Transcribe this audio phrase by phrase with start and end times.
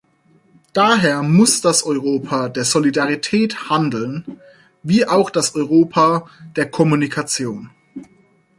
[0.73, 4.39] Daher muss das Europa der Solidarität handeln,
[4.81, 7.69] wie auch das Europa der Kommunikation.